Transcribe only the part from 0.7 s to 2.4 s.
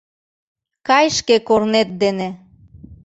Кай шке корнет дене...